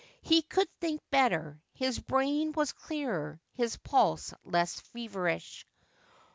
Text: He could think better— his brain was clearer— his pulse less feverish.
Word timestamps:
He 0.23 0.41
could 0.41 0.67
think 0.79 0.99
better— 1.11 1.61
his 1.73 1.99
brain 1.99 2.53
was 2.53 2.71
clearer— 2.73 3.39
his 3.61 3.77
pulse 3.77 4.33
less 4.43 4.79
feverish. 4.79 5.63